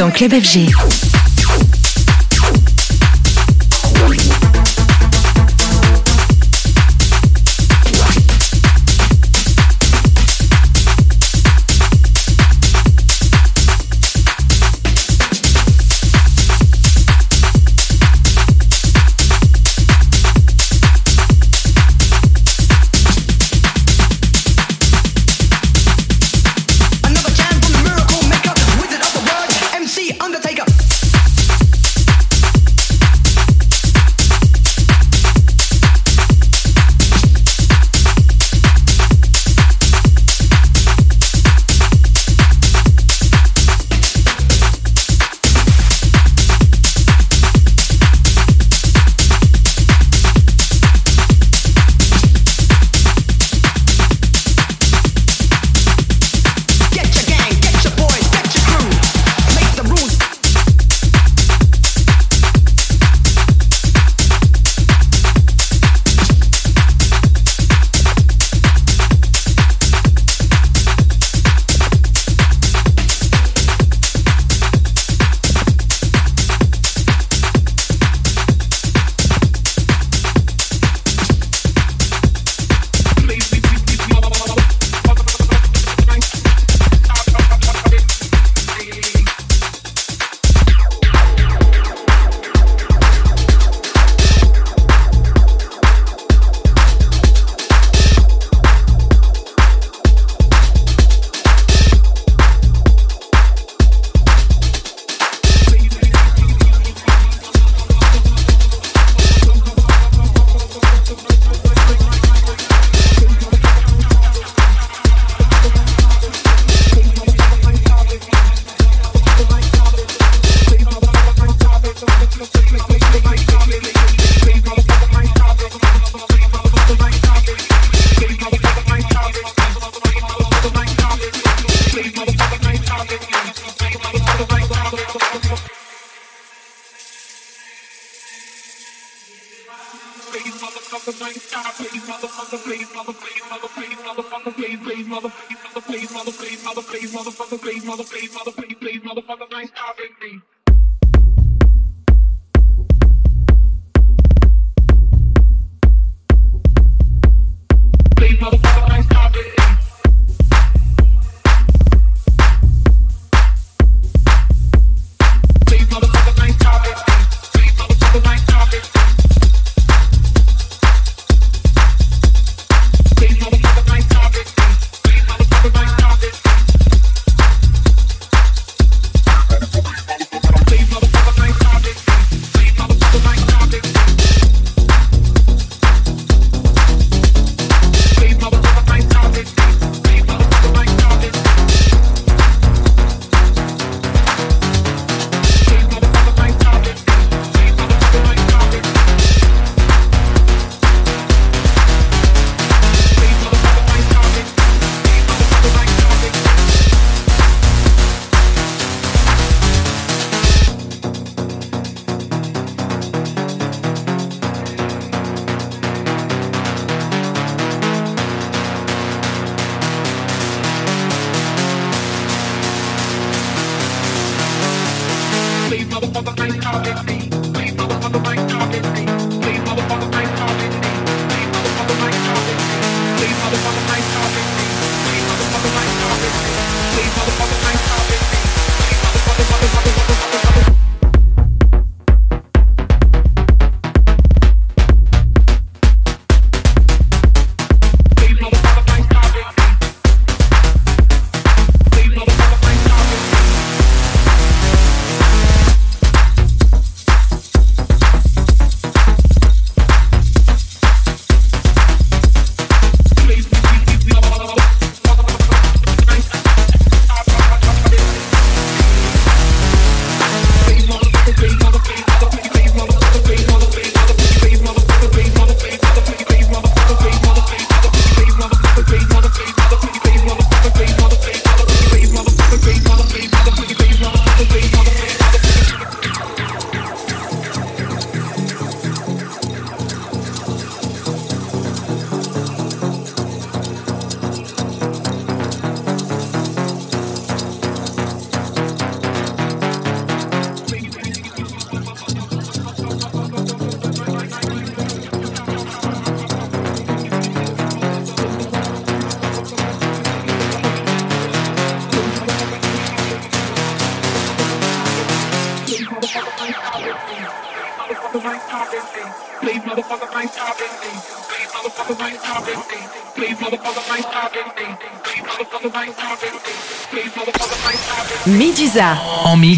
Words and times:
Dans 0.00 0.10
Club 0.10 0.32
FG. 0.32 0.99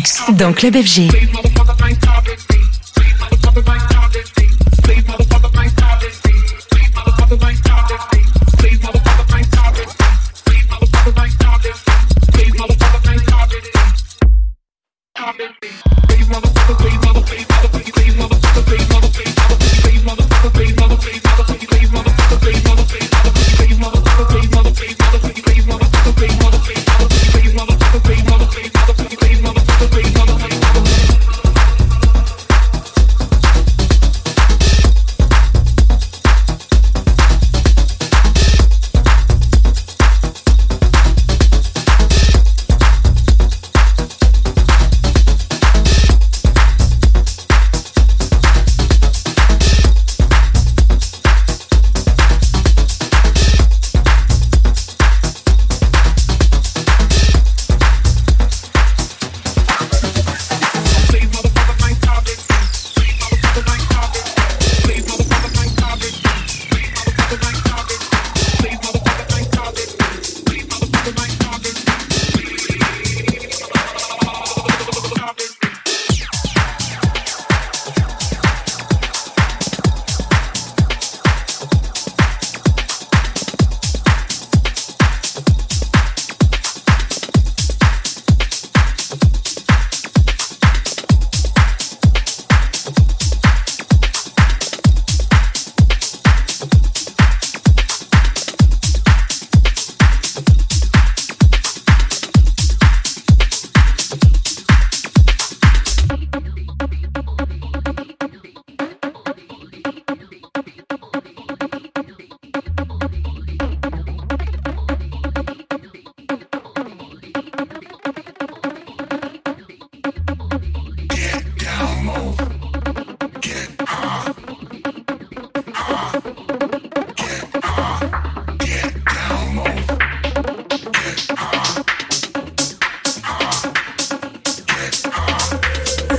Mix. 0.02 0.22
Dans 0.32 0.52
Club 0.52 0.76
FG. 0.76 1.51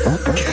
Okay. 0.06 0.53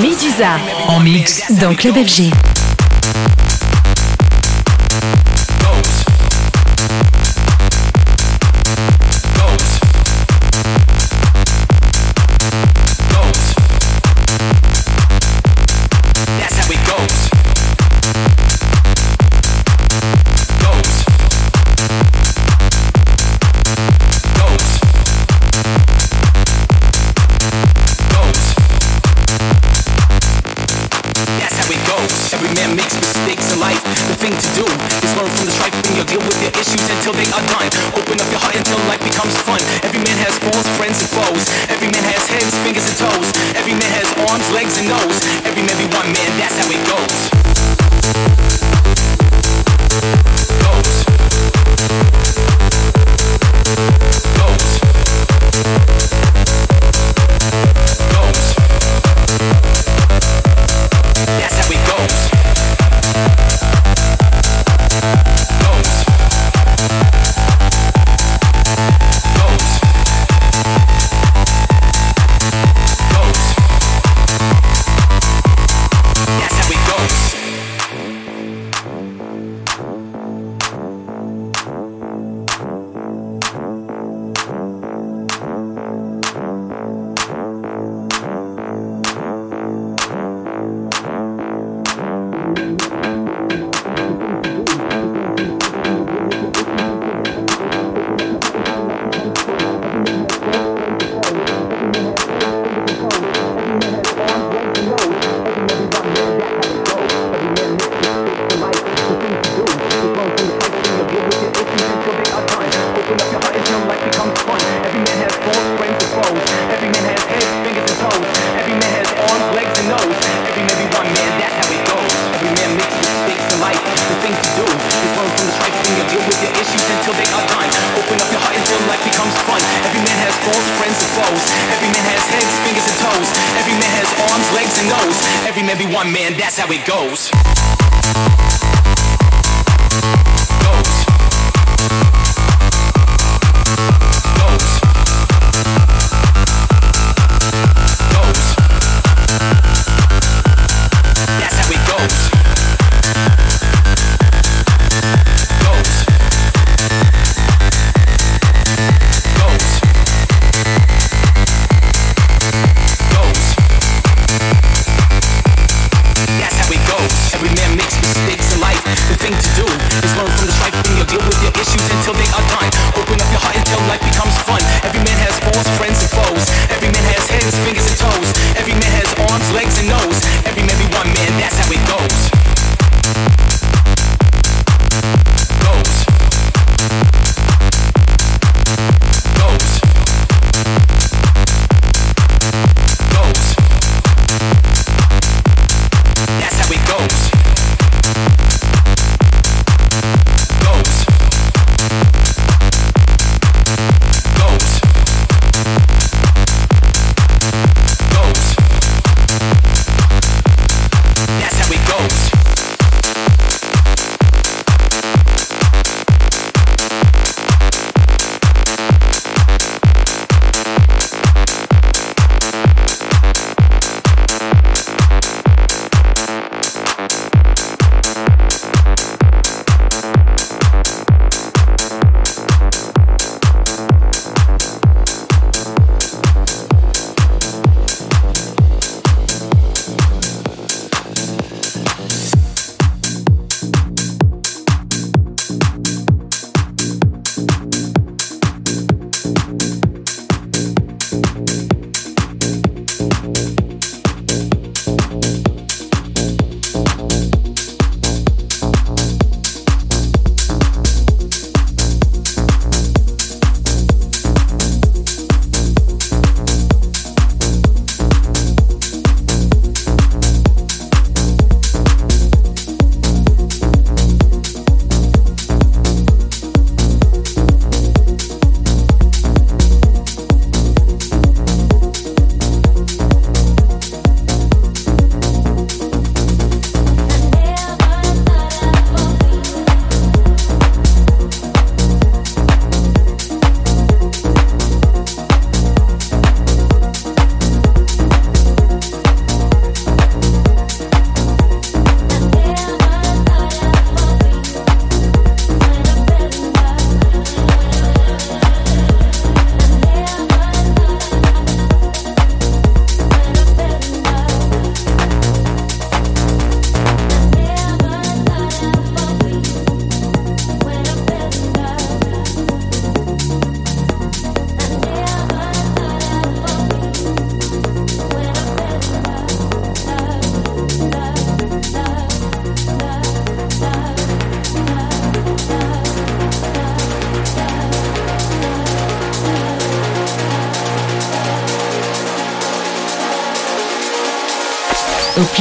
Medusa 0.00 0.58
en 0.88 1.00
mix 1.00 1.42
dans 1.60 1.74
Club 1.74 1.94
FG. 2.06 2.55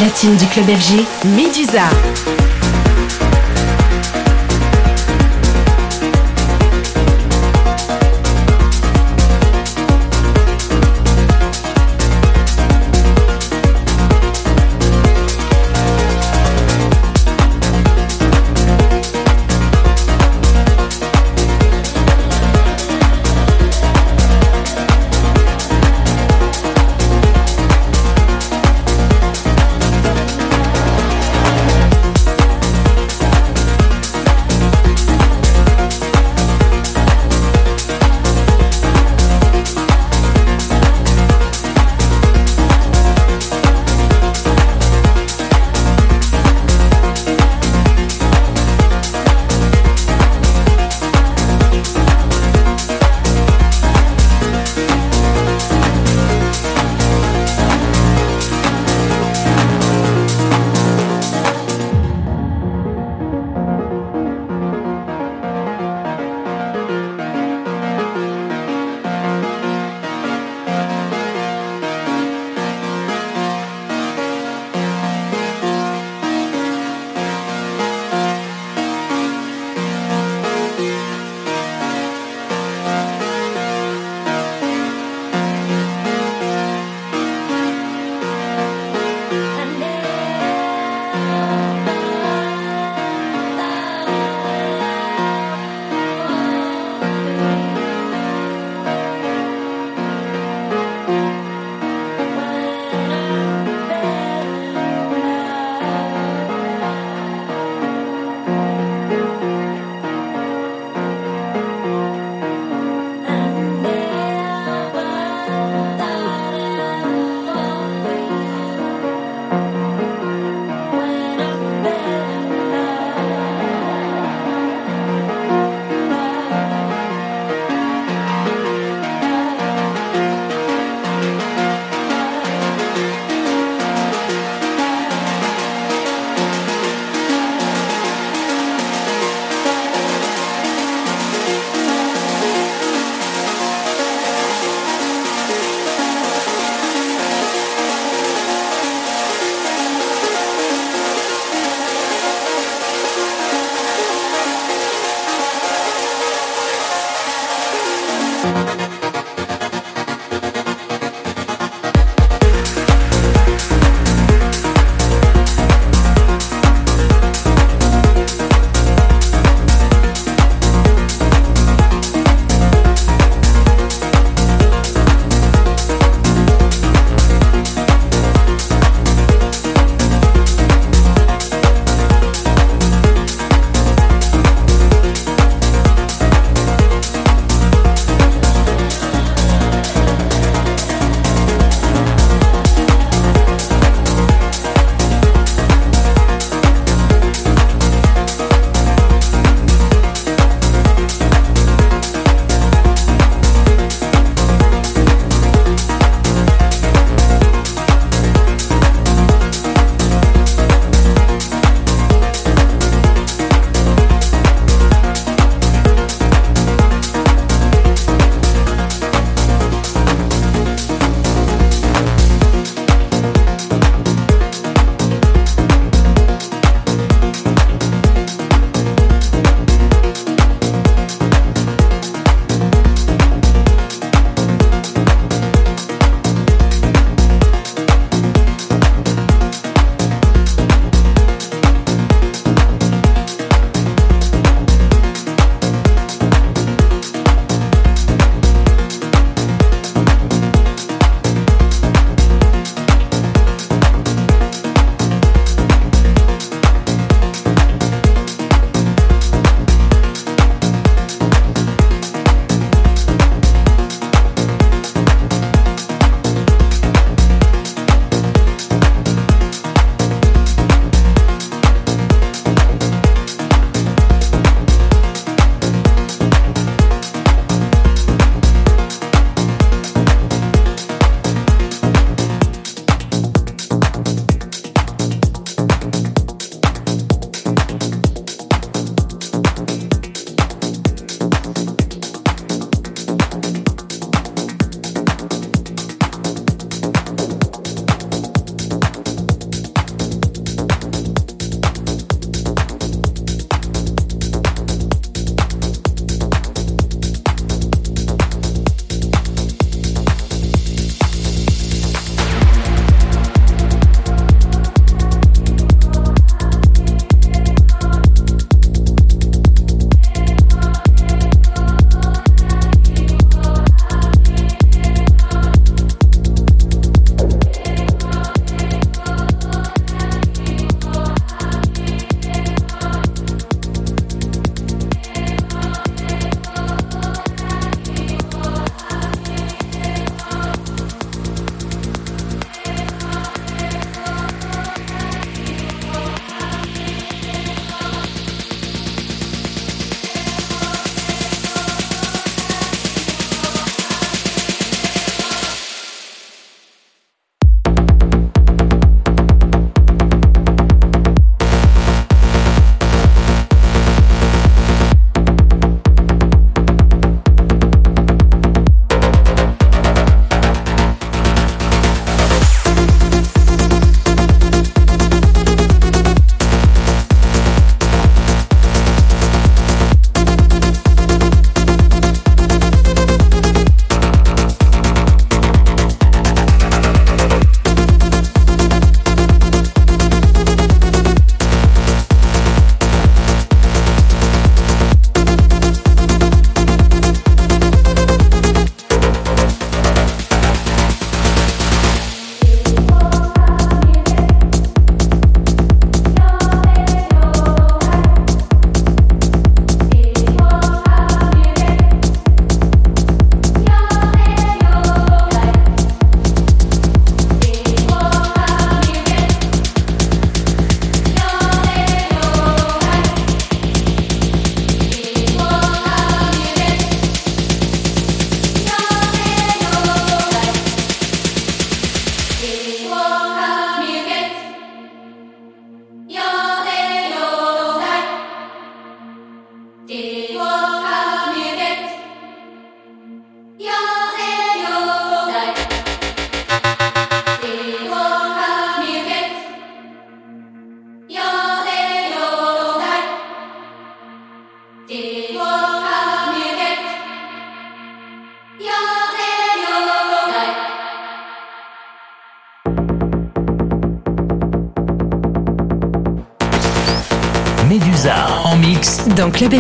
Platine 0.06 0.38
du 0.38 0.46
club 0.46 0.68
FG, 0.68 1.04
Medusa. 1.26 2.45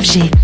Dans 0.05 0.34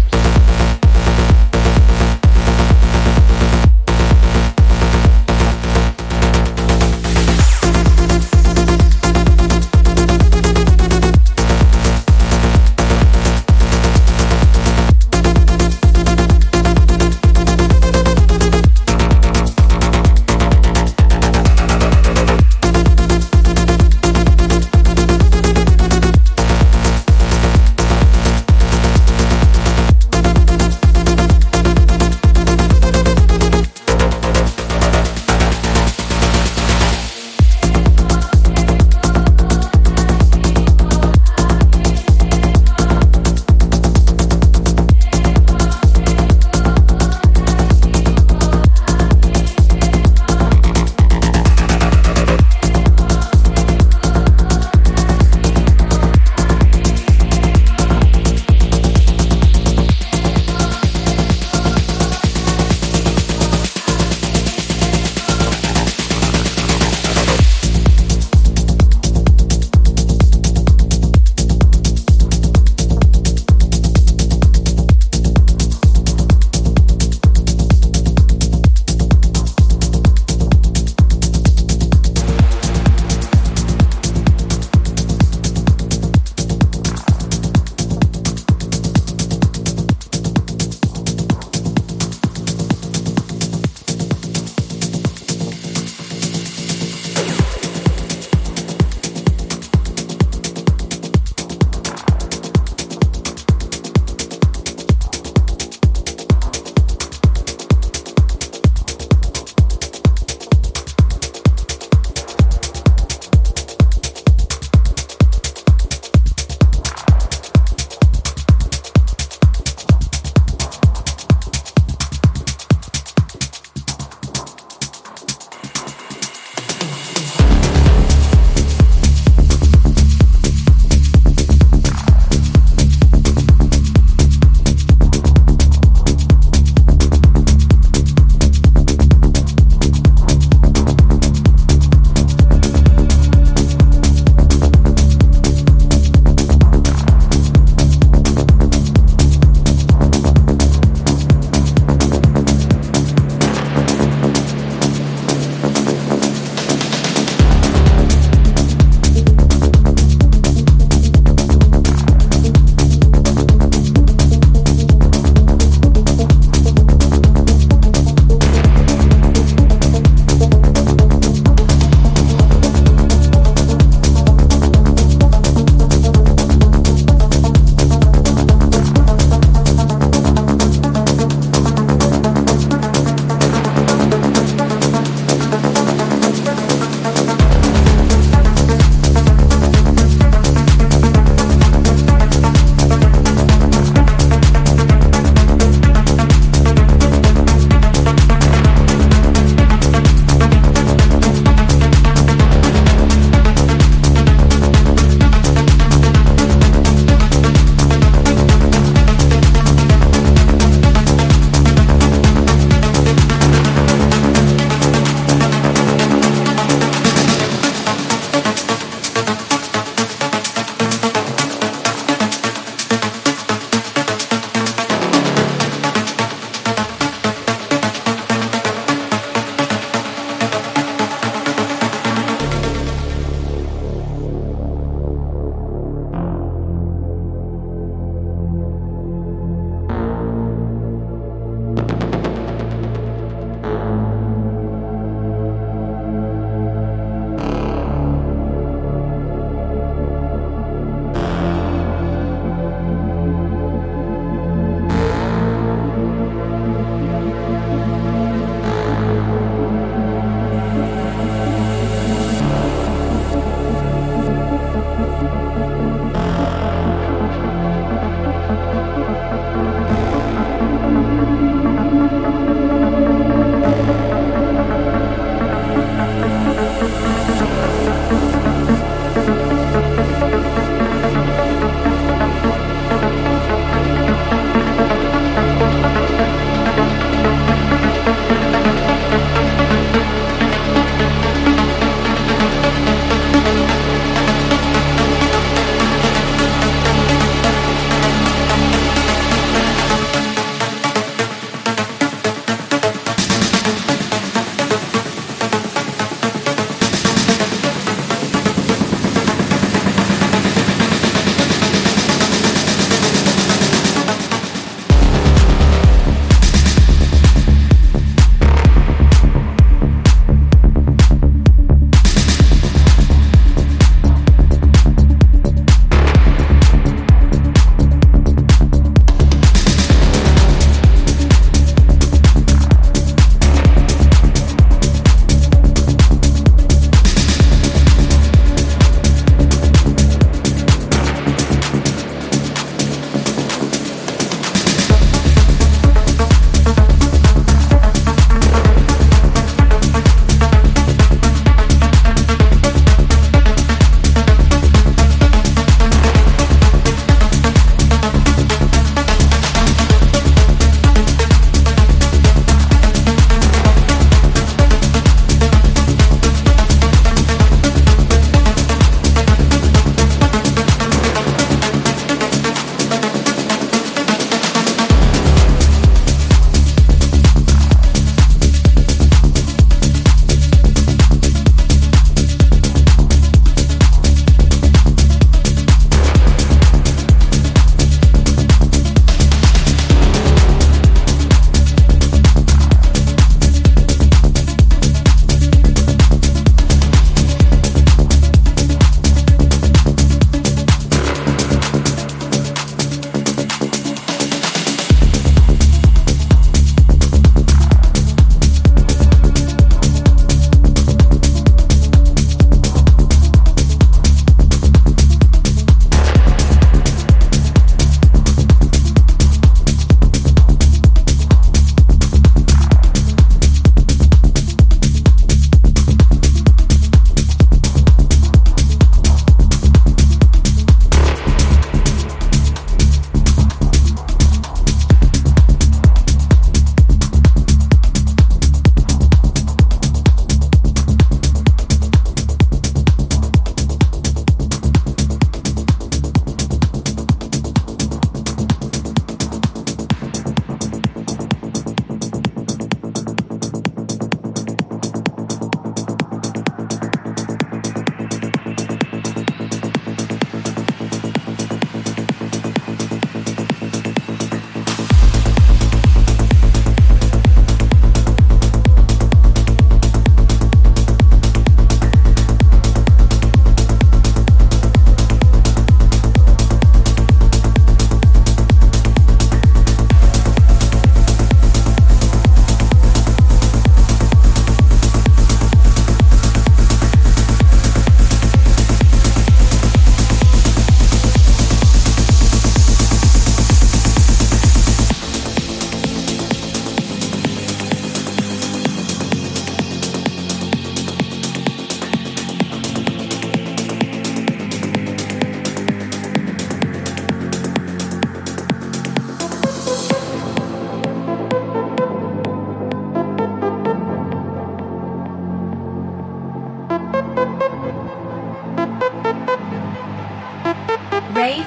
Rave 521.22 521.45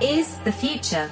is 0.00 0.38
the 0.38 0.50
future. 0.50 1.08